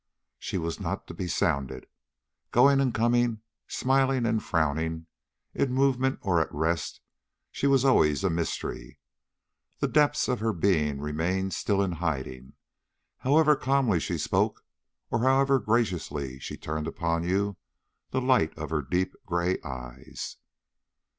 She 0.39 0.57
was 0.57 0.79
not 0.79 1.05
to 1.05 1.13
be 1.13 1.27
sounded. 1.27 1.85
Going 2.49 2.81
and 2.81 2.91
coming, 2.91 3.41
smiling 3.67 4.25
and 4.25 4.43
frowning, 4.43 5.05
in 5.53 5.71
movement 5.73 6.17
or 6.23 6.41
at 6.41 6.51
rest, 6.51 7.01
she 7.51 7.67
was 7.67 7.85
always 7.85 8.23
a 8.23 8.29
mystery; 8.31 8.97
the 9.77 9.87
depths 9.87 10.27
of 10.27 10.39
her 10.39 10.53
being 10.53 10.99
remaining 10.99 11.51
still 11.51 11.83
in 11.83 11.91
hiding, 11.91 12.53
however 13.19 13.55
calmly 13.55 13.99
she 13.99 14.17
spoke 14.17 14.65
or 15.11 15.19
however 15.19 15.59
graciously 15.59 16.39
she 16.39 16.57
turned 16.57 16.87
upon 16.87 17.23
you 17.23 17.57
the 18.09 18.21
light 18.21 18.57
of 18.57 18.71
her 18.71 18.81
deep 18.81 19.13
gray 19.27 19.59
eyes. 19.63 20.37